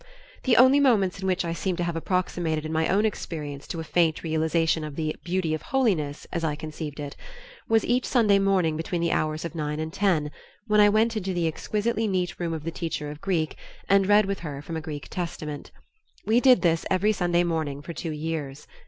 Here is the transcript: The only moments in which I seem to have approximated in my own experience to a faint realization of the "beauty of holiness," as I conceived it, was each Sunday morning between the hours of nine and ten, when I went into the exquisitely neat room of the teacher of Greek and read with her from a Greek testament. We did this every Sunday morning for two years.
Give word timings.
The 0.45 0.57
only 0.57 0.79
moments 0.79 1.19
in 1.19 1.27
which 1.27 1.45
I 1.45 1.53
seem 1.53 1.75
to 1.75 1.83
have 1.83 1.95
approximated 1.95 2.65
in 2.65 2.73
my 2.73 2.87
own 2.87 3.05
experience 3.05 3.67
to 3.67 3.79
a 3.79 3.83
faint 3.83 4.23
realization 4.23 4.83
of 4.83 4.95
the 4.95 5.15
"beauty 5.23 5.53
of 5.53 5.61
holiness," 5.61 6.25
as 6.33 6.43
I 6.43 6.55
conceived 6.55 6.99
it, 6.99 7.15
was 7.69 7.85
each 7.85 8.05
Sunday 8.07 8.39
morning 8.39 8.75
between 8.75 8.99
the 9.01 9.11
hours 9.11 9.45
of 9.45 9.53
nine 9.53 9.79
and 9.79 9.93
ten, 9.93 10.31
when 10.65 10.79
I 10.79 10.89
went 10.89 11.15
into 11.15 11.35
the 11.35 11.45
exquisitely 11.47 12.07
neat 12.07 12.39
room 12.39 12.51
of 12.51 12.63
the 12.63 12.71
teacher 12.71 13.11
of 13.11 13.21
Greek 13.21 13.57
and 13.87 14.07
read 14.07 14.25
with 14.25 14.39
her 14.39 14.59
from 14.63 14.75
a 14.75 14.81
Greek 14.81 15.07
testament. 15.07 15.69
We 16.25 16.39
did 16.39 16.63
this 16.63 16.83
every 16.89 17.11
Sunday 17.11 17.43
morning 17.43 17.83
for 17.83 17.93
two 17.93 18.11
years. 18.11 18.65